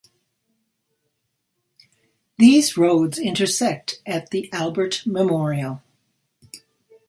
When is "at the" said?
4.03-4.51